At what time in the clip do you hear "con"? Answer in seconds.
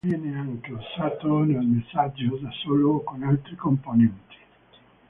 3.03-3.21